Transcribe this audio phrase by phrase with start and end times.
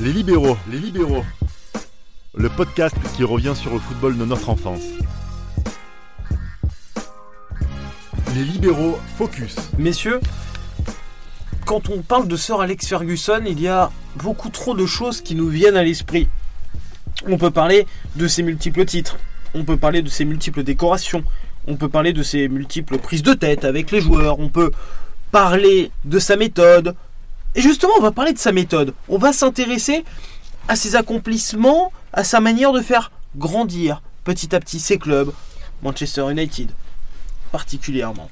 [0.00, 1.24] Les libéraux, les libéraux.
[2.36, 4.82] Le podcast qui revient sur le football de notre enfance.
[8.36, 9.56] Les libéraux focus.
[9.76, 10.20] Messieurs,
[11.66, 13.90] quand on parle de Sir Alex Ferguson, il y a
[14.22, 16.28] beaucoup trop de choses qui nous viennent à l'esprit.
[17.26, 17.84] On peut parler
[18.14, 19.16] de ses multiples titres,
[19.52, 21.24] on peut parler de ses multiples décorations,
[21.66, 24.70] on peut parler de ses multiples prises de tête avec les joueurs, on peut
[25.32, 26.94] parler de sa méthode.
[27.54, 28.94] Et justement, on va parler de sa méthode.
[29.08, 30.04] On va s'intéresser
[30.68, 35.32] à ses accomplissements, à sa manière de faire grandir petit à petit ses clubs,
[35.82, 36.70] Manchester United
[37.50, 38.28] particulièrement.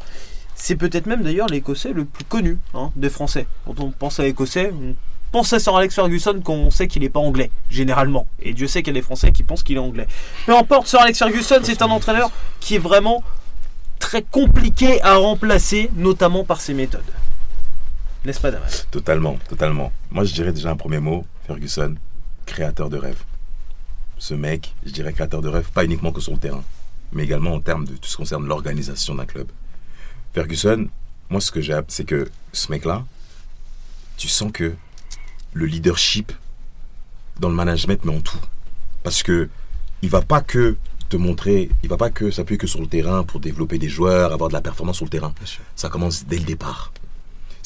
[0.54, 3.46] C'est peut-être même d'ailleurs l'Écossais le plus connu hein, des Français.
[3.66, 4.94] Quand on pense à l'Écossais, on
[5.32, 8.26] pense à Sir Alex Ferguson quand on sait qu'il n'est pas anglais, généralement.
[8.40, 10.06] Et Dieu sait qu'il y a des Français qui pensent qu'il est anglais.
[10.46, 12.30] Peu importe, Sir Alex Ferguson, c'est un entraîneur
[12.60, 13.22] qui est vraiment
[13.98, 17.02] très compliqué à remplacer, notamment par ses méthodes.
[18.26, 19.92] N'est-ce pas, Damas Totalement, totalement.
[20.10, 21.94] Moi, je dirais déjà un premier mot, Ferguson,
[22.44, 23.22] créateur de rêve.
[24.18, 26.64] Ce mec, je dirais créateur de rêve, pas uniquement que sur le terrain,
[27.12, 29.46] mais également en termes de tout ce qui concerne l'organisation d'un club.
[30.34, 30.88] Ferguson,
[31.30, 33.04] moi, ce que j'ai, c'est que ce mec-là,
[34.16, 34.74] tu sens que
[35.52, 36.32] le leadership
[37.38, 38.40] dans le management, mais en tout.
[39.04, 39.48] Parce que
[40.02, 40.76] il va pas que
[41.08, 44.32] te montrer, il va pas que s'appuyer que sur le terrain pour développer des joueurs,
[44.32, 45.32] avoir de la performance sur le terrain.
[45.76, 46.92] Ça commence dès le départ.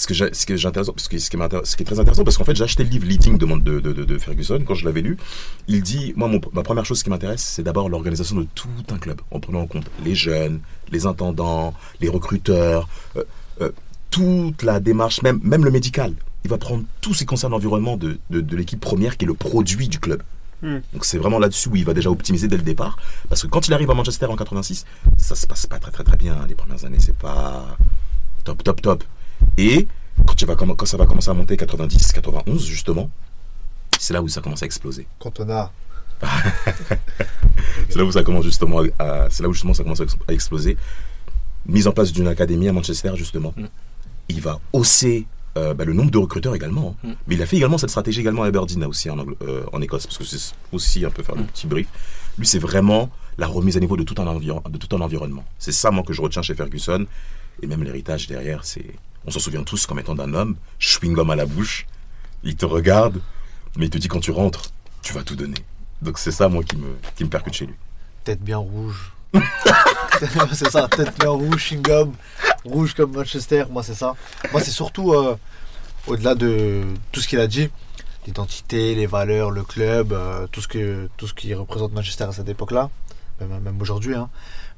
[0.01, 2.55] Ce que ce qui, ce qui m'intéresse- ce qui est très intéressant, parce qu'en fait,
[2.57, 5.19] j'ai acheté le livre Leading de, de, de, de- de Ferguson quand je l'avais lu.
[5.69, 8.97] Il dit, moi, mon- ma première chose qui m'intéresse, c'est d'abord l'organisation de tout un
[8.99, 13.25] club, en prenant en compte les jeunes, les intendants, les recruteurs, euh,
[13.61, 13.71] euh,
[14.11, 16.15] toute la démarche, même, même le médical.
[16.45, 19.29] Il va prendre tout ce qui concerne l'environnement de, de, de l'équipe première, qui est
[19.29, 20.23] le produit du club.
[20.63, 20.79] Hmm.
[20.95, 22.97] Donc c'est vraiment là-dessus où il va déjà optimiser dès le départ.
[23.29, 24.87] Parce que quand il arrive à Manchester en 86,
[25.19, 26.39] ça se passe pas très très très bien.
[26.49, 27.77] Les premières années, c'est pas
[28.45, 29.05] top top top.
[29.59, 29.87] Et
[30.27, 33.11] quand, tu vas, comm- quand ça va commencer à monter 90, 91 justement,
[33.99, 35.07] c'est là où ça commence à exploser.
[35.19, 35.73] Quand on a.
[37.89, 40.17] C'est là où ça commence justement à, c'est là où justement ça commence à ex-
[40.29, 40.77] à exploser.
[41.67, 43.53] Mise en place d'une académie à Manchester justement.
[43.57, 43.65] Mm.
[44.29, 45.27] Il va hausser
[45.59, 46.95] euh, bah, le nombre de recruteurs également.
[47.05, 47.09] hein.
[47.09, 47.13] Mm.
[47.27, 49.81] Mais il a fait également cette stratégie également à Aberdeen aussi en, Angl- euh, en
[49.83, 51.89] Écosse parce que c'est aussi un peu faire le petit brief.
[52.39, 55.45] Lui c'est vraiment la remise à niveau de tout un, environ- de tout un environnement.
[55.59, 57.07] C'est ça moi que je retiens chez Ferguson
[57.63, 58.87] et même l'héritage derrière c'est
[59.27, 61.87] on s'en souvient tous comme étant d'un homme chewing-gum à la bouche.
[62.43, 63.21] Il te regarde
[63.77, 64.71] mais il te dit quand tu rentres
[65.03, 65.65] tu vas tout donner.
[66.03, 67.75] Donc c'est ça moi qui me qui me percute chez lui.
[68.25, 69.13] Tête bien rouge.
[70.53, 72.13] c'est ça, tête bien rouge, chewing-gum,
[72.65, 73.65] rouge comme Manchester.
[73.71, 74.15] Moi, c'est ça.
[74.53, 75.37] Moi, c'est surtout, euh,
[76.07, 77.71] au-delà de tout ce qu'il a dit,
[78.27, 82.91] l'identité, les valeurs, le club, euh, tout, ce qui représente Manchester à cette époque-là,
[83.41, 84.15] même, même aujourd'hui.
[84.15, 84.29] hein.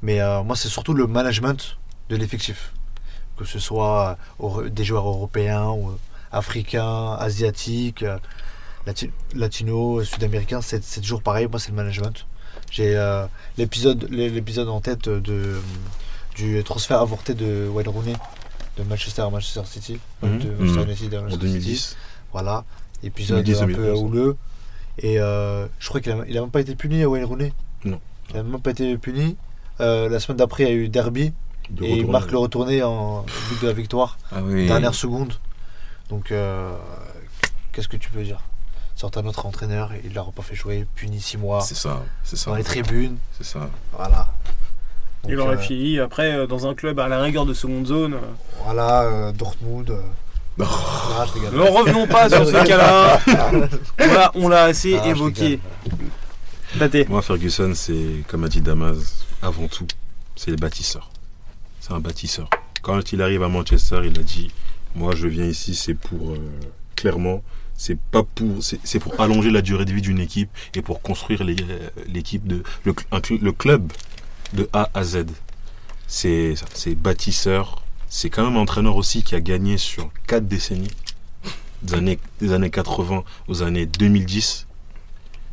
[0.02, 2.72] Mais euh, moi, c'est surtout le management de l'effectif.
[3.42, 5.92] Que ce soit euro- des joueurs européens, ou
[6.30, 8.19] africains, asiatiques, euh,
[8.86, 11.47] lati- latinos, sud-américains, c'est c'est toujours pareil.
[11.50, 12.26] Moi, c'est le management.
[12.70, 13.26] J'ai euh,
[13.58, 15.60] l'épisode l'épisode en tête de
[16.34, 18.14] du transfert avorté de Wayne Rooney
[18.78, 20.38] de Manchester à Manchester City Mhm.
[20.38, 20.82] de Manchester.
[20.84, 21.58] United à En Manchester City.
[21.58, 21.97] 2010.
[22.32, 22.64] voilà
[23.04, 24.36] épisode 2010, un 2011, peu houleux
[24.98, 27.52] et euh, je crois qu'il a, il a même pas été puni à Wayne Rooney
[27.84, 28.00] Non.
[28.31, 29.36] il a même pas été puni
[29.81, 31.32] Euh, la semaine d'après il y a eu derby
[31.70, 34.66] De et il retour, marque le retourné en but de la victoire Ah oui.
[34.66, 35.34] dernière seconde
[36.10, 36.74] donc euh,
[37.72, 38.40] qu'est-ce que tu peux dire?
[38.96, 42.36] Sort un autre entraîneur il l'a pas fait jouer puni 6 mois C'est ça, c'est
[42.36, 42.50] ça.
[42.50, 43.70] dans les tribunes C'est ça.
[43.96, 44.28] voilà
[45.28, 48.16] Il aurait euh, fini après euh, dans un club à la rigueur de seconde zone.
[48.64, 49.96] Voilà, euh, Dortmund.
[50.58, 50.64] Ne
[51.62, 53.18] revenons pas sur ce cas-là.
[53.98, 55.58] On l'a- On l'a assez Ah, évoqué.
[57.08, 59.86] Moi, Ferguson, c'est, comme a dit Damas, avant tout,
[60.36, 61.08] c'est le bâtisseur.
[61.82, 62.48] C'est un bâtisseur.
[62.82, 64.53] Quand il arrive à Manchester, il a dit
[64.94, 66.31] Moi, je viens ici, c'est pour.
[66.31, 66.38] euh,
[66.94, 67.43] clairement,
[67.75, 68.62] c'est pas pour.
[68.62, 72.62] C'est, pour allonger la durée de vie d'une équipe et pour construire euh, l'équipe de.
[72.84, 73.93] Le, club
[74.53, 75.26] de A à Z.
[76.06, 76.54] C'est,
[76.94, 77.82] bâtisseur.
[78.09, 80.93] C'est quand même un entraîneur aussi qui a gagné sur quatre décennies.
[81.82, 84.69] Des années, des années 80 aux années 2010.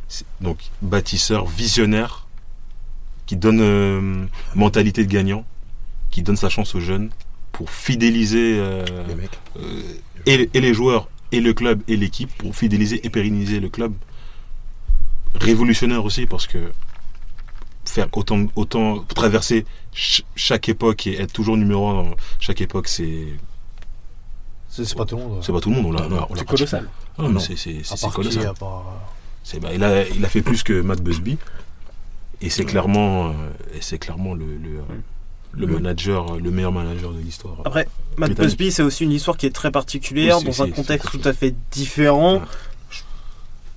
[0.06, 2.28] C'est- Donc, bâtisseur, visionnaire,
[3.26, 5.44] qui donne euh, mentalité de gagnant,
[6.10, 7.10] qui donne sa chance aux jeunes
[7.52, 9.38] pour fidéliser euh, Les mecs.
[9.58, 9.82] euh,
[10.26, 13.92] et, et les joueurs, et le club, et l'équipe, pour fidéliser et pérenniser le club.
[15.40, 16.72] Révolutionnaire aussi, parce que
[17.84, 22.88] faire autant, autant traverser ch- chaque époque et être toujours numéro un dans chaque époque,
[22.88, 23.26] c'est
[24.68, 25.38] C'est pas tout le monde.
[25.42, 25.86] c'est pas tout le monde.
[25.86, 26.88] On l'a, Non, on l'a C'est colossal.
[27.18, 28.46] Ah, c'est, colossal.
[28.48, 28.52] euh,
[29.44, 31.38] C'est- bah, il, a, il a fait plus que Matt Busby.
[32.42, 33.32] Et c'est clairement, euh,
[33.74, 34.82] et c'est clairement le, le, euh,
[35.52, 37.56] le manager, le meilleur manager de l'histoire.
[37.64, 38.32] Après, Matt.
[38.40, 41.32] Busby, c'est aussi une histoire qui est très particulière, Oui, dans un contexte tout à
[41.32, 42.34] fait différent.
[42.36, 42.40] Ouais.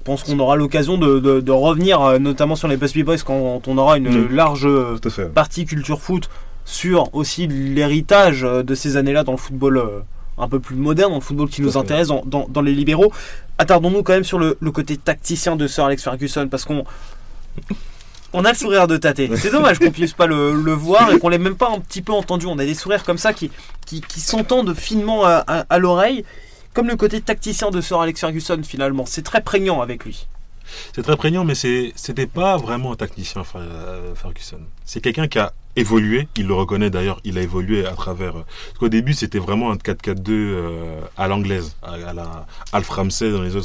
[0.04, 3.62] pense qu'on aura l'occasion de, de- de revenir, euh, notamment sur les Busby Boys, quand
[3.68, 4.98] on aura une large euh,
[5.34, 6.30] partie culture foot
[6.66, 10.00] sur aussi l'héritage euh, de ces années-là dans le football euh,
[10.38, 12.74] un peu plus moderne, dans le football qui Tout nous intéresse, dans, dans- dans les
[12.76, 13.12] libéraux.
[13.58, 16.84] Attardons-nous quand même sur le, le côté tacticien de Sir Alex Ferguson, parce qu'on
[18.34, 19.36] on a le sourire de Tate.
[19.38, 22.02] C'est dommage qu'on puisse pas le, le voir et qu'on l'ait même pas un petit
[22.02, 22.46] peu entendu.
[22.48, 23.52] On a des sourires comme ça qui,
[23.86, 26.26] qui, qui s'entendent finement à, à- à l'oreille,
[26.74, 29.06] comme le côté tacticien de Sir Alex Ferguson finalement.
[29.06, 30.28] C'est très prégnant avec lui.
[30.96, 34.62] C'est très prégnant, mais c'était pas vraiment un tacticien, euh, Ferguson.
[34.86, 38.38] C'est quelqu'un qui a évolué, il le reconnaît d'ailleurs, il a évolué à travers.
[38.38, 43.32] euh, Parce qu'au début, c'était vraiment un 4-4-2 euh, à l'anglaise, à, la Alf Ramsey
[43.32, 43.56] dans les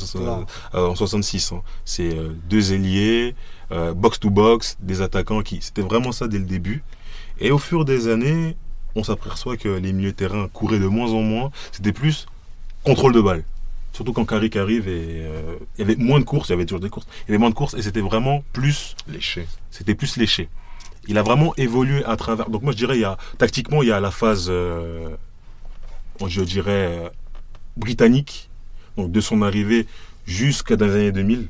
[0.73, 1.53] en 66.
[1.53, 1.63] hein.
[1.85, 2.15] C'est
[2.51, 3.35] deux ailiers,
[3.73, 5.61] euh, box to box, des attaquants qui.
[5.61, 6.83] C'était vraiment ça dès le début.
[7.41, 8.57] Et au fur des années,
[8.95, 11.51] on s'aperçoit que les milieux de terrain couraient de moins en moins.
[11.73, 12.27] C'était plus
[12.85, 13.45] contrôle de balle.
[13.93, 16.67] Surtout quand Carrick arrive et euh, il y avait moins de courses, il y avait
[16.67, 19.47] toujours des courses, il y avait moins de courses et c'était vraiment plus, Léché.
[19.71, 20.49] c'était plus léché.
[21.09, 22.49] Il a vraiment évolué à travers.
[22.49, 25.09] Donc moi je dirais, il y a tactiquement il y a la phase, euh,
[26.25, 27.09] je dirais euh,
[27.77, 28.51] britannique,
[28.97, 29.87] donc de son arrivée
[30.27, 31.49] jusqu'à dans les années 2000,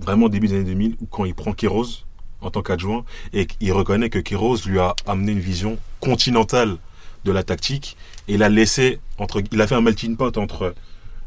[0.00, 2.04] vraiment début des années 2000, où quand il prend Kéros
[2.40, 6.76] en tant qu'adjoint et qu'il reconnaît que Kéros lui a amené une vision continentale
[7.24, 7.96] de la tactique
[8.28, 10.74] et il a laissé entre, il a fait un melting pot entre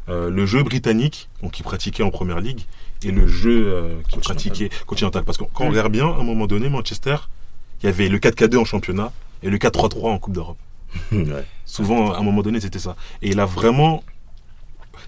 [0.08, 2.60] euh, le jeu britannique, donc qu'il pratiquait en première ligue,
[3.04, 5.24] et le jeu euh, qu'il pratiquait continental.
[5.24, 7.16] Parce que quand on regarde bien, à un moment donné, Manchester,
[7.82, 9.12] il y avait le 4-4-2 en championnat
[9.42, 10.58] et le 4-3-3 en Coupe d'Europe.
[11.12, 11.44] Ouais.
[11.66, 12.96] Souvent, à un moment donné, c'était ça.
[13.20, 14.02] Et il a vraiment.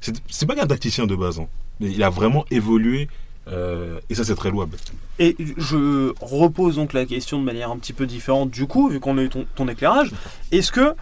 [0.03, 1.47] C'est c'est pas qu'un tacticien de base, hein,
[1.81, 3.09] mais il a vraiment évolué,
[3.49, 4.77] euh, et ça, c'est très louable.
[5.19, 9.01] Et je repose donc la question de manière un petit peu différente du coup, vu
[9.01, 10.13] qu'on a eu ton, ton éclairage.
[10.53, 10.95] Est-ce que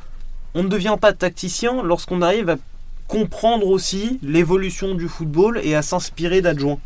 [0.54, 2.56] on ne devient pas tacticien lorsqu'on arrive à
[3.06, 6.78] comprendre aussi l'évolution du football et à s'inspirer d'adjoints?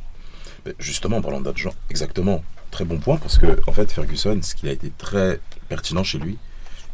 [0.66, 2.42] Mais Justement, en parlant d'adjoint, exactement.
[2.70, 6.18] Très bon point parce que, en fait, Ferguson, ce qui a été très pertinent chez
[6.18, 6.38] lui,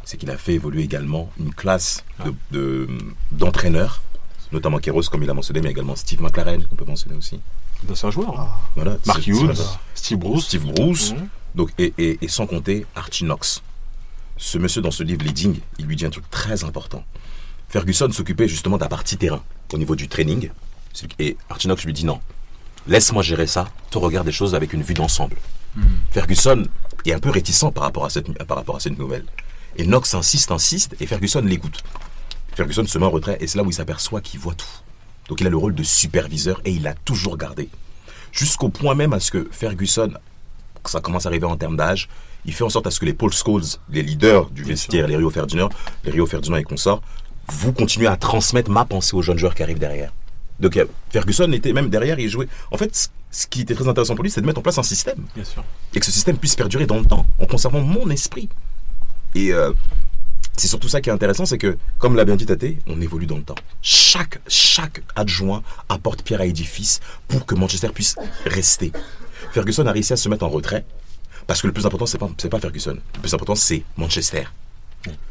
[0.03, 2.87] c'est qu'il a fait évoluer également une classe de- de-
[3.31, 4.01] d'entraîneurs,
[4.51, 7.39] notamment Kéros, comme il a mentionné, mais également Steve McLaren, qu'on peut mentionner aussi.
[7.93, 8.39] C'est un joueur.
[8.39, 8.47] hein.
[8.49, 9.55] Ah, Voilà, Mark Hughes,
[9.95, 10.45] Steve Bruce.
[10.45, 11.27] Steve Bruce, Mhm.
[11.55, 13.61] donc, et, et- et sans compter Archie Knox.
[14.37, 17.03] Ce monsieur, dans ce livre Leading, il lui dit un truc très important.
[17.69, 19.43] Ferguson s'occupait justement de la partie terrain,
[19.73, 20.49] au niveau du training.
[21.19, 22.19] Et Archie Knox lui dit non,
[22.87, 25.35] laisse-moi gérer ça, tu regardes les choses avec une vue d'ensemble.
[26.11, 26.65] Ferguson
[27.05, 29.23] est un peu réticent par rapport à cette, par rapport à cette nouvelle.
[29.77, 31.83] Et Knox insiste, insiste, et Ferguson l'écoute.
[32.55, 34.65] Ferguson se met en retrait, et c'est là où il s'aperçoit qu'il voit tout.
[35.27, 37.69] Donc il a le rôle de superviseur, et il l'a toujours gardé.
[38.31, 40.11] Jusqu'au point même à ce que Ferguson,
[40.85, 42.09] ça commence à arriver en termes d'âge,
[42.45, 45.15] il fait en sorte à ce que les Paul Scholes, les leaders du vestiaire, les
[45.17, 45.69] Rio Ferdinand,
[46.03, 47.01] les Rio Ferdinand et consorts,
[47.51, 50.13] vous continuez à transmettre ma pensée aux jeunes joueurs qui arrivent derrière.
[50.59, 52.47] Donc euh, Ferguson était même derrière, il jouait.
[52.71, 54.77] En fait, ce- ce qui était très intéressant pour lui, c'est de mettre en place
[54.77, 55.63] un système Bien sûr.
[55.93, 58.49] et que ce système puisse perdurer dans le temps, en conservant mon esprit.
[59.35, 59.71] Et euh,
[60.59, 63.25] c'est surtout ça qui est intéressant, c'est que, comme l'a bien dit Tate, on évolue
[63.25, 63.55] dans le temps.
[63.81, 68.15] Chaque, chaque adjoint apporte pierre à édifice pour que Manchester puisse
[68.45, 68.91] rester.
[69.53, 70.85] Ferguson a réussi à se mettre en retrait,
[71.47, 72.97] parce que le plus important, c'est pas, pas Ferguson.
[73.15, 74.43] Le plus important, c'est Manchester.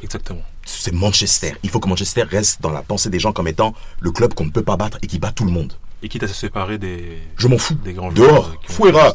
[0.03, 0.43] Exactement.
[0.65, 1.55] C'est Manchester.
[1.63, 4.47] Il faut que Manchester reste dans la pensée des gens comme étant le club qu'on
[4.47, 5.75] ne peut pas battre et qui bat tout le monde.
[6.03, 7.75] Et quitte à se séparer des, Je m'en fous.
[7.75, 8.55] des grands Dehors.
[8.69, 9.15] Fouera.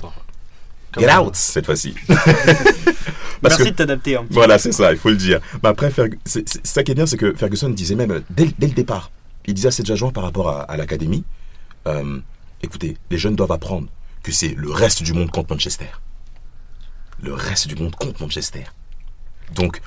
[0.99, 1.95] Get out cette fois-ci.
[2.07, 4.15] Parce Merci que- de t'adapter.
[4.15, 4.25] hein.
[4.29, 5.39] Voilà, c'est ça, il faut le dire.
[5.61, 8.47] Mais après, Ferg- c'est c'est- ça qui est bien, c'est que Ferguson disait même, dès,
[8.57, 9.11] dès le départ,
[9.45, 11.23] il disait à ses adjoints par rapport à, à l'académie,
[11.87, 12.19] euh,
[12.61, 13.87] écoutez, les jeunes doivent apprendre
[14.23, 15.87] que c'est le reste du monde contre Manchester.
[17.21, 18.63] Le reste du monde contre Manchester.
[19.55, 19.81] Donc,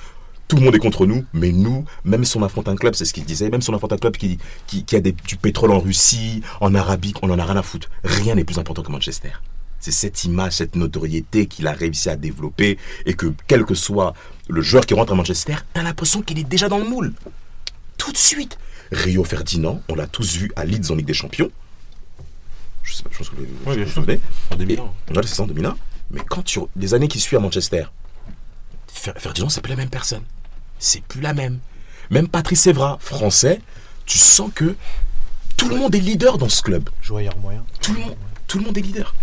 [0.47, 3.05] tout le monde est contre nous, mais nous, même si on affronte un club, c'est
[3.05, 4.37] ce qu'il disait, même si on affronte un club qui,
[4.67, 7.63] qui, qui a des- du pétrole en Russie, en Arabie, on en a rien à
[7.63, 7.89] foutre.
[8.03, 9.31] Rien n'est plus important que Manchester.
[9.79, 14.13] C'est cette image, cette notoriété qu'il a réussi à développer et que quel que soit
[14.49, 17.13] le joueur qui rentre à Manchester, t'as l'impression qu'il est déjà dans le moule.
[17.97, 18.57] Tout de suite.
[18.91, 21.51] Rio Ferdinand, on l'a tous vu à Leeds en Ligue des Champions.
[22.83, 24.19] Je sais pas, je pense que vous, Oui, vous souvenez.
[24.49, 24.83] En Et, 2001.
[25.09, 25.75] voilà, c'est ça en 2001.
[26.11, 26.59] Mais quand tu.
[26.77, 27.83] Les années qui suivent à Manchester,
[28.91, 30.23] Fer- Ferdinand, c'est plus la même personne.
[30.79, 31.59] C'est plus la même.
[32.09, 33.61] Même Patrice Evra, français,
[34.05, 34.75] tu sens que
[35.57, 36.89] tout le monde est leader dans ce club.
[37.01, 37.65] joueur moyen.
[37.81, 38.15] Tout le monde,
[38.47, 39.13] tout le monde est leader.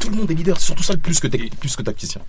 [0.00, 0.60] Tout le monde est leader.
[0.60, 1.26] Surtout ça, plus que,
[1.56, 2.20] plus que tacticien.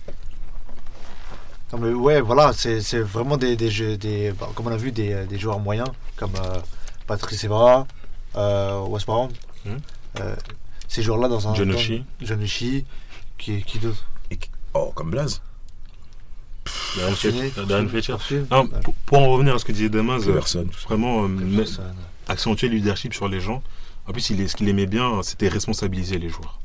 [1.72, 4.76] Non, mais ouais, voilà, c'est c'est vraiment des, des jeux, des, bah, comme on a
[4.76, 6.58] vu, des, des joueurs moyens, comme euh,
[7.06, 7.86] Patrice Evra,
[8.36, 9.30] euh, West Brom.
[9.64, 9.78] Mhm.
[10.20, 10.34] Euh,
[10.88, 11.54] ces joueurs-là dans un.
[11.54, 12.84] John O'Shea,
[13.38, 14.04] qui, qui d'autre?
[14.74, 15.40] Oh, comme Blaze.
[16.96, 17.52] Darren Fletcher.
[17.68, 18.12] Darren Fletcher.
[18.12, 18.44] Fortuné.
[18.50, 20.40] Non, pour, pour en revenir à ce que disait Damas, euh,
[20.88, 21.64] vraiment euh,
[22.28, 23.62] accentuer le leadership sur les gens.
[24.06, 26.58] En plus, il est- ce qu'il aimait bien, c'était responsabiliser les joueurs.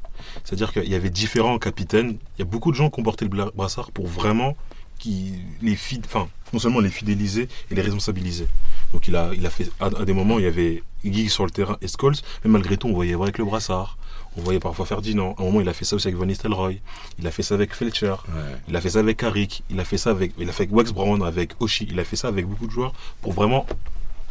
[0.43, 2.17] C'est-à-dire qu'il y avait différents capitaines.
[2.37, 4.55] Il y a beaucoup de gens qui ont porté le brassard pour vraiment
[4.97, 8.47] qui les fid- enfin, non seulement les fidéliser et les responsabiliser.
[8.93, 11.43] Donc il a, il a fait à, à des moments il y avait Guy sur
[11.45, 13.97] le terrain et Scholes, mais malgré tout on voyait avec le brassard.
[14.37, 15.33] On voyait parfois Ferdinand.
[15.37, 16.81] À un moment, il a fait ça aussi avec Van Nistelrooy.
[17.19, 18.09] Il a fait ça avec Felcher.
[18.27, 18.57] Ouais.
[18.67, 19.63] Il a fait ça avec Carrick.
[19.69, 21.87] Il a fait ça avec, il a fait avec Wax Brown, avec Oshi.
[21.89, 23.65] Il a fait ça avec beaucoup de joueurs pour vraiment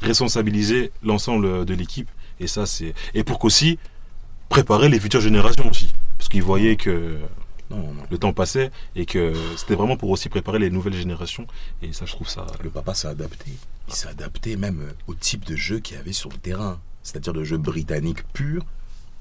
[0.02, 2.08] responsabiliser l'ensemble de l'équipe.
[2.40, 3.78] Et ça, c'est et pour qu'aussi
[4.48, 7.18] préparer les futures générations aussi, parce qu'il voyait que
[8.10, 11.46] le temps passait et que c'était vraiment pour aussi préparer les nouvelles générations.
[11.82, 12.46] Et ça, je trouve ça.
[12.62, 13.50] Le papa s'est adapté.
[13.88, 16.80] Il s'est adapté même au type de jeu qu'il y avait sur le terrain.
[17.02, 18.64] C'est-à-dire le jeu britannique pur.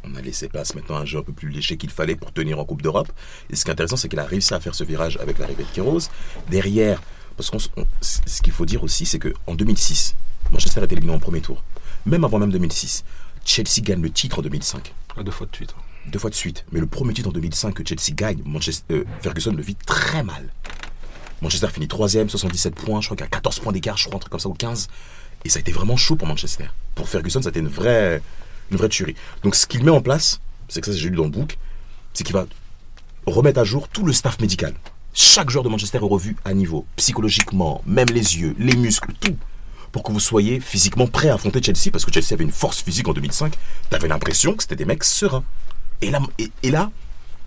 [0.04, 2.34] On a laissé place maintenant à un jeu un peu plus léger qu'il fallait pour
[2.34, 3.12] tenir en Coupe d'Europe.
[3.50, 5.64] Et ce qui est intéressant, c'est qu'il a réussi à faire ce virage avec l'arrivée
[5.64, 6.10] de Kéros.
[6.50, 7.02] Derrière,
[7.38, 7.58] parce qu'on,
[8.02, 10.16] ce qu'il faut dire aussi, c'est qu'en 2006,
[10.52, 11.64] Manchester est éliminé en premier tour.
[12.06, 13.06] Même avant même 2006,
[13.46, 15.76] Chelsea gagne le titre en 2005 à deux fois de suite.
[16.08, 16.66] deux fois de suite.
[16.72, 18.42] Mais le premier titre en 2005 que Chelsea gagne,
[18.92, 20.52] euh, Ferguson le vit très mal.
[21.42, 24.20] Manchester finit troisième, 77 points, je crois qu'il y a 14 points d'écart, je crois,
[24.20, 24.88] comme ça, ou 15.
[25.46, 26.66] Et ça a été vraiment chaud pour Manchester.
[26.96, 28.22] Pour Ferguson, ça a été une vraie,
[28.72, 29.16] une vraie tuerie.
[29.44, 30.40] Donc ce qu'il met en place,
[30.70, 31.58] c'est que ça j'ai lu dans le book,
[32.14, 32.46] c'est qu'il va
[33.26, 34.74] remettre à jour tout le staff médical.
[35.14, 39.38] Chaque joueur de Manchester est revu à niveau, psychologiquement, même les yeux, les muscles, tout.
[39.94, 42.82] Pour que vous soyez physiquement prêt à affronter Chelsea, parce que Chelsea avait une force
[42.82, 43.54] physique en 2005,
[43.90, 45.46] t'avais l'impression que c'était des mecs sereins.
[46.02, 46.92] Et là, et, et là,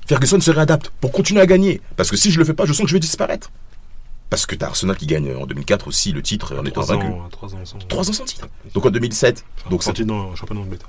[0.06, 1.82] Ferguson se réadapte pour continuer à gagner.
[1.96, 3.50] Parce que si je le fais pas, je sens que je vais disparaître.
[4.30, 7.06] Parce que t'as Arsenal qui gagne en 2004 aussi le titre en étant vaincu.
[7.06, 7.58] ans, trois ans.
[7.88, 8.48] Trois ans sans titre.
[8.74, 10.88] Donc en 2007, donc ça, sorti dans le championnat d'Angleterre.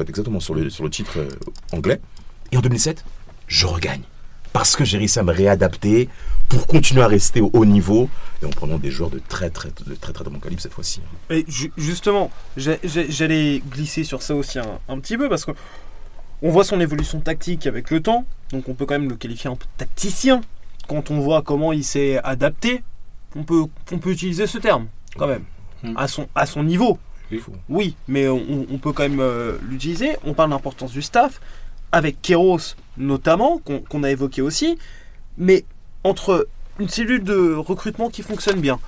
[0.00, 1.28] être exactement sur le, sur le titre euh,
[1.72, 2.00] anglais.
[2.50, 3.04] Et en 2007,
[3.46, 4.02] je regagne.
[4.52, 6.08] Parce que j'ai réussi à me réadapter
[6.48, 8.08] pour continuer à rester au haut niveau
[8.42, 11.00] et en prenant des joueurs de très très de très très, bon calibre cette fois-ci.
[11.30, 15.52] Et ju- justement, j'allais glisser sur ça aussi un, un petit peu parce que
[16.42, 19.50] on voit son évolution tactique avec le temps, donc on peut quand même le qualifier
[19.50, 20.40] un peu de tacticien.
[20.88, 22.82] Quand on voit comment il s'est adapté,
[23.36, 25.44] on peut, on peut utiliser ce terme quand même
[25.82, 25.94] Mm.
[25.96, 26.98] à son, à son niveau.
[27.32, 27.40] Oui.
[27.70, 30.10] Oui, mais on, on peut quand même euh, l'utiliser.
[30.24, 31.40] On parle d'importance du staff,
[31.92, 34.78] avec Kéros notamment, qu'on a évoqué aussi.
[35.38, 35.64] Mais
[36.04, 38.78] entre une cellule de recrutement qui fonctionne bien,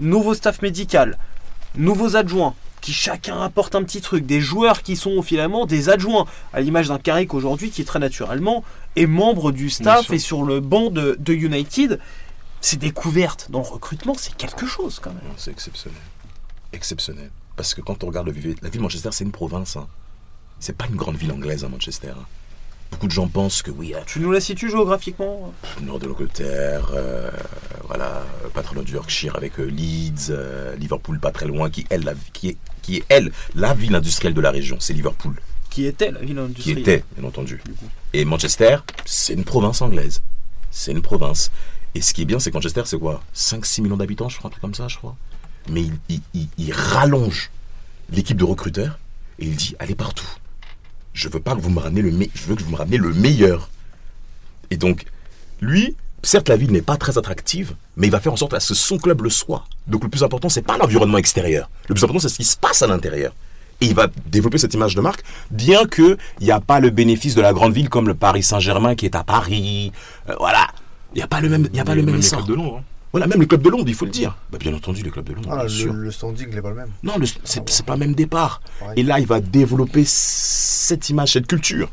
[0.00, 1.18] nouveau staff médical,
[1.76, 6.26] nouveaux adjoints, qui chacun apporte un petit truc, des joueurs qui sont finalement des adjoints,
[6.52, 8.64] à l'image d'un Carrick aujourd'hui qui très naturellement
[8.96, 12.00] est membre du staff et sur le banc de, de United.
[12.60, 15.22] Ces découvertes dans le recrutement, c'est quelque chose quand même.
[15.36, 15.98] C'est exceptionnel.
[16.72, 17.30] Exceptionnel.
[17.56, 19.76] Parce que quand on regarde le la ville de Manchester, c'est une province.
[19.76, 19.86] Hein.
[20.58, 22.10] C'est pas une grande ville anglaise, hein, Manchester.
[22.10, 22.24] hein.
[22.92, 25.52] Beaucoup de gens pensent que oui, hein, Tu nous la situes géographiquement?
[25.82, 27.30] Nord de l'Angleterre, euh,
[27.88, 31.84] voilà, pas très loin du Yorkshire avec euh, Leeds, euh, Liverpool pas très loin, qui,
[31.90, 34.76] elle, la- qui, est, qui est, elle, la ville industrielle de la région.
[34.78, 35.34] C'est Liverpool,
[35.70, 37.60] Qui était la ville qui industrielle était, bien entendu.
[38.12, 40.22] Et Manchester, c'est une province anglaise.
[40.70, 41.50] C'est une province.
[41.94, 43.22] Et ce qui est bien, c'est que Manchester, c'est quoi?
[43.34, 45.16] 5-6 millions d'habitants, je crois, un truc comme ça, je crois.
[45.68, 47.50] Mais il, il- il- il rallonge
[48.10, 48.98] l'équipe de recruteurs
[49.38, 50.26] et il dit allez partout.
[51.14, 52.96] Je veux pas que vous me ramenez le me- je veux que vous me ramenez
[52.96, 53.68] le meilleur.
[54.70, 55.04] Et donc,
[55.60, 58.60] lui, certes, la ville n'est pas très attractive, mais il va faire en sorte à
[58.60, 59.64] ce que son club le soit.
[59.86, 61.68] Donc, le plus important, c'est pas l'environnement extérieur.
[61.88, 63.34] Le plus important, c'est ce qui se passe à l'intérieur.
[63.80, 66.90] Et il va développer cette image de marque, bien que il n'y a pas le
[66.90, 69.92] bénéfice de la grande ville comme le Paris Saint-Germain qui est à Paris.
[70.30, 70.68] Euh, voilà.
[71.14, 72.38] Il n'y a pas le même, il y a pas le même essor.
[72.38, 72.76] clubs de Londres.
[72.80, 72.84] hein.
[73.10, 74.34] Voilà, même le club de Londres, il faut le dire.
[74.50, 75.92] Bah, bien entendu, les clubs de Londres, Ah, bien sûr.
[75.92, 76.88] le, le standing n'est pas le même.
[77.02, 78.62] Non, le- c'est c'est pas le même départ.
[78.80, 79.00] Pareil.
[79.00, 80.04] Et là, il va développer
[80.92, 81.88] cette image, cette culture.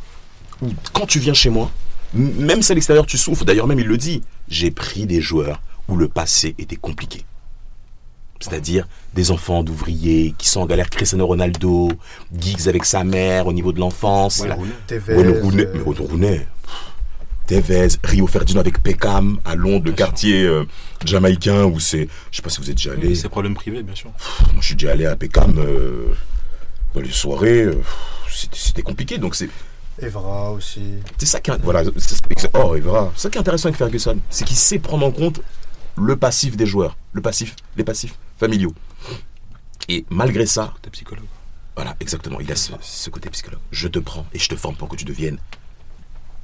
[0.62, 1.72] Où quand tu viens chez moi,
[2.14, 5.62] même si à l'extérieur tu souffres, d'ailleurs même il le dit, j'ai pris des joueurs
[5.88, 7.24] où le passé était compliqué.
[8.42, 11.90] C'est-à-dire des enfants d'ouvriers qui sont en galère, Cristiano Ronaldo,
[12.38, 14.42] Giggs avec sa mère au niveau de l'enfance.
[14.42, 14.56] Ouais,
[14.88, 15.10] pff,
[17.48, 20.66] Tevez, Rio Ferdinand avec Peckham à Londres, le Bien quartier euh,
[21.04, 23.16] jamaïcain où c'est, je sais pas si vous êtes déjà allé.
[23.16, 24.12] Ses problèmes privés, bien sûr.
[24.54, 26.14] Moi, je suis déjà allé à Peckham euh,
[26.94, 27.64] dans les soirées.
[27.64, 27.82] euh,
[28.30, 29.18] c'était- C'était compliqué.
[29.18, 29.50] Donc, c'est
[30.02, 30.96] Evra aussi.
[31.18, 31.84] c'est ça qui est, voilà,
[32.54, 33.12] oh, Evra.
[33.16, 34.18] C'est ça qui est intéressant avec Ferguson.
[34.30, 35.42] C'est qu'il sait prendre en compte
[35.98, 36.96] le passif des joueurs.
[37.14, 38.74] Le passif, les passifs familiaux.
[39.90, 41.26] Et malgré ça, T'es psychologue.
[41.76, 43.60] voilà, exactement, il a ce, ce côté psychologue.
[43.72, 45.40] Je te prends et je te forme pour que tu deviennes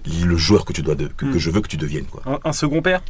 [0.05, 1.37] le joueur que tu dois de, que, que Hmm.
[1.37, 2.21] je veux que tu deviennes, quoi.
[2.25, 3.01] Un, un second père?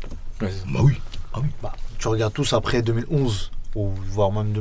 [0.41, 0.51] Ouais.
[0.67, 0.93] Bah oui.
[1.33, 1.47] Ah oui.
[1.63, 4.53] Bah, tu regardes tous après 2011, ou voire même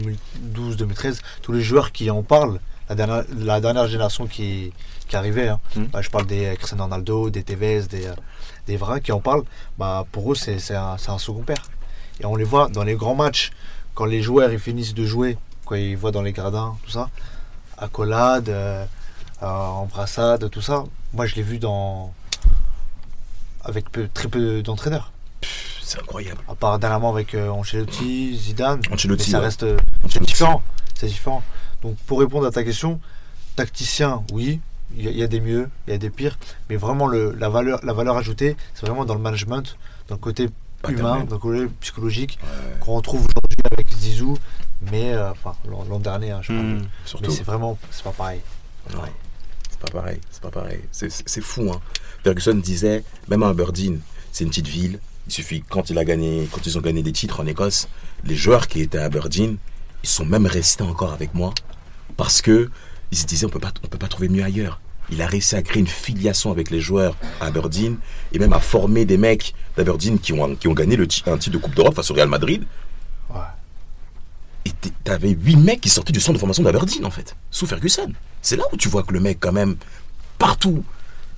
[0.54, 4.72] 2012-2013, tous les joueurs qui en parlent, la dernière, la dernière génération qui,
[5.08, 5.60] qui arrivait, hein.
[5.76, 5.86] Mhm.
[5.86, 8.14] Bah, je parle des euh, Cristiano Ronaldo, des Tevez, des, euh,
[8.66, 9.44] des Vra qui en parlent,
[9.78, 11.62] bah, pour eux c'est un, un second père.
[12.20, 13.52] Et on les voit dans les grands matchs,
[13.94, 17.08] quand les joueurs ils finissent de jouer, quand ils voient dans les gradins, tout ça,
[17.78, 18.84] accolade, euh,
[19.42, 20.84] euh, en brassade, tout ça.
[21.12, 22.12] Moi, je l'ai vu dans
[23.64, 25.10] avec peu- très peu d'entraîneurs.
[25.86, 26.40] C'est incroyable.
[26.48, 28.80] À part dernièrement avec euh, Ancelotti, Zidane.
[28.90, 29.44] Ancelotti, mais ça ouais.
[29.44, 30.32] reste euh, Ancelotti.
[30.32, 30.62] différent.
[30.94, 31.42] C'est différent.
[31.82, 33.00] Donc pour répondre à ta question,
[33.56, 34.60] tacticien, oui,
[34.96, 36.38] il y, a- il y a des mieux, il y a des pires,
[36.70, 39.76] mais vraiment le, la valeur, la valeur ajoutée, c'est vraiment dans le management,
[40.08, 40.48] dans le côté
[40.88, 42.48] humain, dans le côté psychologique Ouais,
[42.80, 44.36] qu'on retrouve aujourd'hui avec Zizou,
[44.90, 46.64] mais euh, enfin l'an dernier, hein, je parle.
[46.66, 46.82] Hmm.
[47.04, 47.26] surtout.
[47.28, 48.40] Mais c'est vraiment, c'est pas pareil.
[49.70, 50.80] C'est pas pareil, c'est pas pareil.
[50.92, 51.80] C'est fou, hein.
[52.22, 54.00] Ferguson disait, même à Aberdeen,
[54.32, 54.98] c'est une petite ville.
[55.26, 57.88] Il suffit, quand, il a gagné, quand ils ont gagné des titres en Écosse,
[58.24, 59.56] les joueurs qui étaient à Aberdeen,
[60.02, 61.52] ils sont même restés encore avec moi
[62.16, 62.70] parce que
[63.10, 64.80] ils se disaient, on peut pas, on peut pas trouver mieux ailleurs.
[65.10, 67.96] Il a réussi à créer une filiation avec les joueurs à Aberdeen
[68.32, 71.50] et même à former des mecs d'Aberdeen qui ont, qui ont gagné le, un titre
[71.50, 72.64] de Coupe d'Europe face au Real Madrid.
[73.30, 73.40] Ouais.
[74.64, 74.72] Et
[75.04, 78.12] t'avais huit mecs qui sortaient du centre de formation d'Aberdeen, en fait, sous Ferguson.
[78.40, 79.76] C'est là où tu vois que le mec, quand même,
[80.38, 80.84] partout,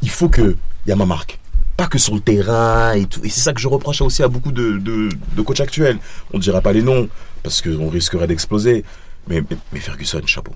[0.02, 1.40] il faut que il y a ma marque.
[1.76, 3.22] Pas que sur le terrain et tout.
[3.24, 5.98] Et c'est ça que je reproche aussi à beaucoup de, de, de coachs actuels.
[6.32, 7.08] On ne dira pas les noms,
[7.42, 8.84] parce qu'on risquerait d'exploser.
[9.28, 10.54] Mais, mais, mais Ferguson, chapeau.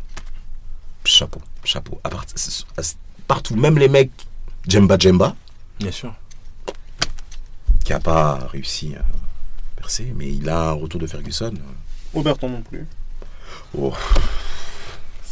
[1.04, 2.00] Chapeau, chapeau.
[2.04, 2.24] À part-
[3.26, 4.10] partout, même les mecs,
[4.68, 5.34] Jemba Jemba,
[5.78, 6.14] Bien sûr.
[7.84, 9.02] qui a pas réussi à
[9.76, 11.52] percer, mais il a un retour de Ferguson.
[12.14, 12.86] Auberton non plus.
[13.76, 13.92] Oh.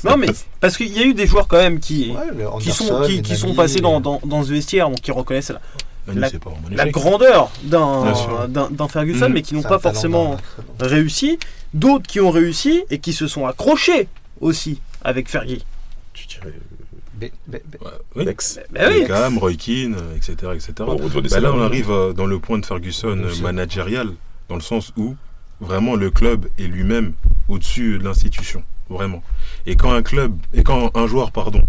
[0.04, 0.28] Non, mais
[0.60, 3.36] parce qu'il y a eu des joueurs quand même qui, Ouais, qui, sont, qui, qui
[3.36, 6.30] sont passés dans, euh, dans, dans ce vestiaire, donc qui reconnaissent la,
[6.70, 9.32] La- pas grandeur d'un Ferguson, Mhm.
[9.34, 10.36] mais qui n'ont pas forcément
[10.80, 11.38] réussi.
[11.74, 14.08] D'autres qui ont réussi et qui se sont accrochés
[14.40, 15.64] aussi avec Fergie.
[16.14, 16.54] Tu dirais
[17.20, 17.30] Ouais,
[18.14, 18.24] oui.
[18.24, 18.60] Bex.
[18.70, 19.00] Ben oui.
[19.00, 20.52] Beckham, Roy Keane, euh, etc.
[20.54, 20.72] etc.
[20.86, 24.10] On Bah là, on arrive euh, dans le point de Ferguson euh, managérial,
[24.48, 25.16] dans le sens où
[25.60, 27.14] vraiment le club est lui-même
[27.48, 29.22] au-dessus de l'institution, vraiment.
[29.66, 31.62] Et quand un club, et quand un joueur, pardon,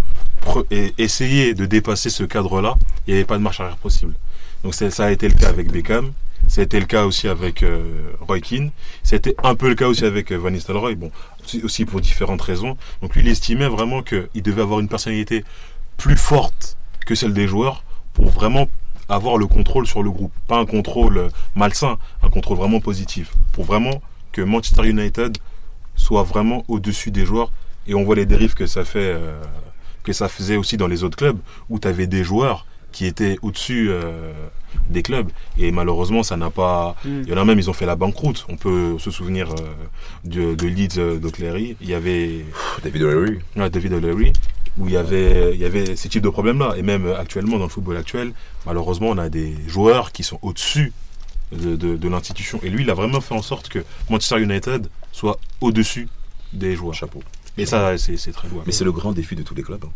[0.97, 2.75] essayait de dépasser ce cadre-là,
[3.07, 4.13] il n'y avait pas de marche arrière possible.
[4.63, 6.11] Donc ça a été le cas avec Beckham,
[6.47, 8.71] ça a été le cas aussi avec euh, Roy Keane,
[9.03, 11.11] c'était un peu le cas aussi avec euh, Van Nistelrooy, bon,
[11.43, 12.75] aussi- aussi pour différentes raisons.
[13.01, 15.43] Donc lui, il estimait vraiment qu'il devait avoir une personnalité
[15.97, 18.67] plus forte que celle des joueurs pour vraiment
[19.07, 20.31] avoir le contrôle sur le groupe.
[20.47, 23.31] Pas un contrôle euh, malsain, un contrôle vraiment positif.
[23.53, 25.37] Pour vraiment que Manchester United
[26.05, 27.51] soit vraiment au-dessus des joueurs.
[27.87, 29.41] Et on voit les dérives que ça fait, euh,
[30.03, 31.37] que ça faisait aussi dans les autres clubs,
[31.69, 34.31] où tu avais des joueurs qui étaient au-dessus euh,
[34.89, 35.29] des clubs.
[35.59, 36.95] Et malheureusement, ça n'a pas.
[37.05, 37.21] Mm.
[37.23, 38.45] Il y en a même, ils ont fait la banqueroute.
[38.49, 39.55] On peut se souvenir euh,
[40.25, 41.75] de, de Leeds euh, d'Oclery.
[41.81, 42.45] Il y avait
[42.83, 43.39] David O'Leary.
[43.55, 44.33] Ouais, David O'Leary,
[44.77, 46.73] où il y avait, il y avait ces types de problèmes-là.
[46.77, 48.33] Et même actuellement, dans le football actuel,
[48.65, 50.91] malheureusement, on a des joueurs qui sont au-dessus
[51.51, 52.59] de, de- de l'institution.
[52.63, 56.07] Et lui, il a vraiment fait en sorte que Manchester United soit au-dessus
[56.53, 56.93] des joueurs.
[56.93, 57.21] Chapeau.
[57.57, 58.65] Et ça, c'est très louable.
[58.67, 59.83] Mais c'est le grand défi de tous les clubs.
[59.85, 59.91] hein.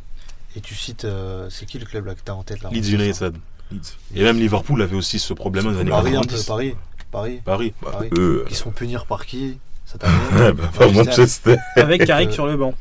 [0.56, 2.92] Et tu cites, euh, c'est qui le club là que t'as en tête là Leeds
[2.94, 3.36] United.
[3.72, 3.98] Leeds.
[4.14, 6.46] Et même Liverpool avait aussi ce problème dans les années Paris un peu, 90.
[6.46, 6.76] Paris.
[7.12, 7.42] Paris.
[7.44, 7.74] Paris.
[7.82, 8.10] Bah, Paris.
[8.48, 9.58] Qui se font punir par qui?
[10.04, 11.56] Euh, bah, Manchester.
[11.76, 12.74] Avec Carrick Euh, sur le banc.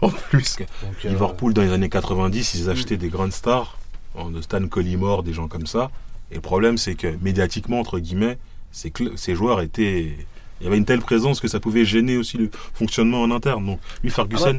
[0.00, 0.56] En plus.
[0.56, 0.68] Donc,
[1.04, 3.78] euh, Liverpool, dans les années 90, ils achetaient des grandes stars,
[4.14, 5.90] en de Stan Collymore, des gens comme ça.
[6.30, 8.38] Et le problème, c'est que médiatiquement, entre guillemets,
[8.72, 10.16] ces joueurs étaient.
[10.60, 13.66] Il y avait une telle présence que ça pouvait gêner aussi le fonctionnement en interne.
[13.66, 14.58] Donc, lui, Ferguson,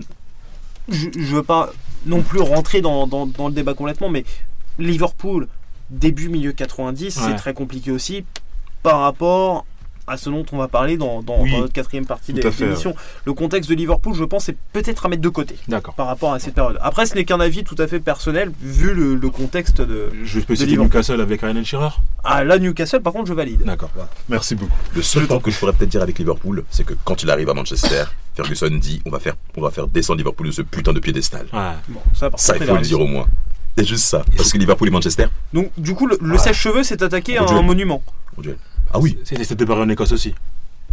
[0.90, 1.72] Je, je veux pas
[2.06, 4.24] non plus rentrer dans, dans- dans le débat complètement, mais
[4.78, 5.48] Liverpool,
[5.90, 8.24] début milieu 90, c'est très compliqué aussi
[8.84, 9.66] par rapport
[10.08, 11.52] à ce dont on va parler dans, dans, Oui.
[11.52, 12.96] dans notre quatrième partie fait, l'émission.
[13.26, 15.94] Le contexte de Liverpool, je pense, est peut-être à mettre de côté d'accord.
[15.96, 16.78] par rapport à cette période.
[16.82, 20.12] Après, ce n'est qu'un avis tout à fait personnel vu le, le contexte de.
[20.24, 20.86] Je peux citer Liverpool.
[20.88, 21.90] Newcastle avec Ryan Shearer
[22.24, 23.64] Ah, là, Newcastle, par contre, je valide.
[23.64, 23.90] D'accord.
[24.30, 24.76] Merci beaucoup.
[24.94, 27.50] Le seul point que je pourrais peut-être dire avec Liverpool, c'est que quand il arrive
[27.50, 28.04] à Manchester,
[28.36, 31.48] Ferguson dit on va faire, on va faire descendre Liverpool de ce putain de piédestal.
[31.54, 31.72] Ouais.
[31.90, 33.26] Bon, ça, par Ça, contre, il faut le a dire au moins.
[33.78, 34.24] C'est juste ça.
[34.38, 37.58] Parce que Liverpool et Manchester, Donc, du coup, le, sèche-cheveux s'est attaqué à Dieu.
[37.58, 38.02] un monument.
[38.38, 38.58] mon Dieu.
[38.94, 40.34] Ah oui, C'était pareil en Écosse aussi.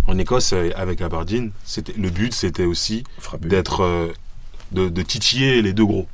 [0.07, 1.53] En Écosse, euh, avec Aberdeen,
[1.97, 3.05] le but, c'était aussi
[3.41, 4.13] d'être, euh,
[4.73, 6.09] de, de titiller les deux gros,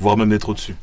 [0.00, 0.74] voire même d'être au-dessus.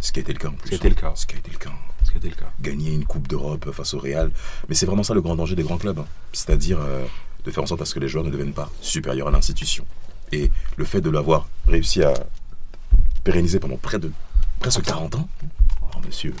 [0.00, 0.70] Ce qui a été le cas en plus.
[0.70, 1.12] C'était le cas.
[1.16, 1.70] Ce qui a été le cas.
[2.04, 2.50] Ce qui était le cas.
[2.60, 4.30] Gagner une Coupe d'Europe face au Real.
[4.68, 5.98] Mais c'est vraiment ça le grand danger des grands clubs.
[5.98, 6.06] hein.
[6.32, 7.04] C'est-à-dire euh,
[7.44, 9.84] de faire en sorte à ce que les joueurs ne deviennent pas supérieurs à l'institution.
[10.30, 12.12] Et le fait de l'avoir réussi à
[13.24, 14.12] pérenniser pendant près de
[14.60, 15.28] presque 40 ans.
[15.82, 16.34] Oh, monsieur.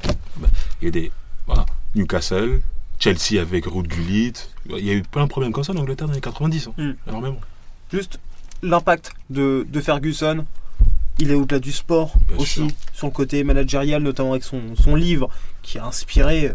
[0.80, 1.10] Il y a des.
[1.46, 1.64] Voilà.
[1.94, 2.60] Newcastle,
[2.98, 4.32] Chelsea avec Ruud Gullit.
[4.68, 6.68] Il y a eu plein de problèmes comme ça en Angleterre dans les 90.
[6.68, 6.72] hein.
[6.82, 6.92] Hmm.
[7.08, 7.40] Énormément.
[7.92, 8.18] Juste
[8.62, 10.44] l'impact de, de Ferguson,
[11.18, 12.66] il est au-delà du sport Bien aussi, sûr.
[12.92, 15.28] sur le côté managérial, notamment avec son, son livre
[15.62, 16.52] qui a inspiré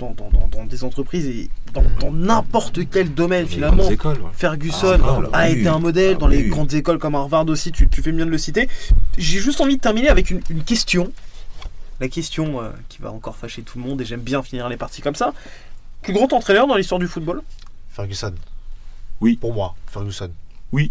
[0.00, 3.88] dans, dans- dans- dans des entreprises et dans dans n'importe quel domaine Les finalement.
[3.90, 4.30] écoles, ouais.
[4.32, 5.58] Ferguson Ah, a oui.
[5.58, 8.24] été un modèle Ah, dans les grandes écoles comme Harvard aussi, tu, tu fais bien
[8.26, 8.68] de le citer.
[9.16, 11.12] J'ai juste envie de terminer avec une, une question.
[12.00, 14.76] La question euh, qui va encore fâcher tout le monde et j'aime bien finir les
[14.76, 15.32] parties comme ça.
[16.02, 17.42] Plus grand entraîneur dans l'histoire du football?
[17.90, 18.34] Ferguson.
[19.20, 19.36] Oui.
[19.36, 20.30] Pour moi, Ferguson.
[20.72, 20.82] Ouais.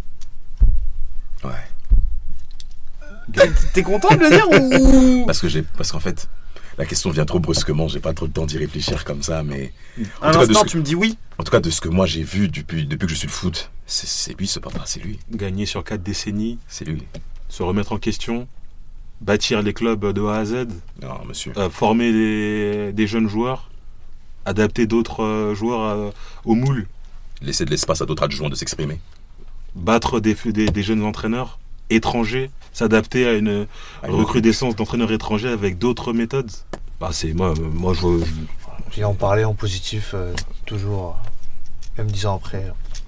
[3.34, 4.48] T'es- T'es content de le dire
[5.22, 6.28] ou Parce que j'ai, parce qu'en fait,
[6.78, 7.88] la question vient trop brusquement.
[7.88, 9.74] J'ai pas trop le temps d'y réfléchir comme ça, mais
[10.22, 11.70] en tout cas, de l'instant ce que- tu me dis oui en tout cas de
[11.70, 14.48] ce que moi j'ai vu depuis, depuis que je suis le foot, c'est, c'est lui
[14.48, 17.04] ce papa, c'est lui, Gagner sur 4 décennies, c'est lui.
[17.48, 18.48] se remettre en question,
[19.22, 20.68] bâtir les clubs de A à Z,
[21.02, 21.52] Non, monsieur.
[21.58, 23.70] euh, former des, des jeunes joueurs,
[24.46, 26.10] adapter d'autres euh, joueurs euh,
[26.46, 26.88] au moule,
[27.42, 29.00] Laisser de l'espace à d'autres adjoints de s'exprimer.
[29.76, 31.60] battre des, des, des jeunes entraîneurs
[31.92, 33.68] étrangers, s'adapter à une
[34.04, 36.52] Ah, recrudescence d'entraîneurs étrangers avec d'autres méthodes.
[37.00, 38.26] Bah, c'est moi, moi je, vois-
[38.98, 40.34] Et en parler en positif, euh,
[40.66, 41.18] toujours,
[41.98, 42.72] même dix ans après.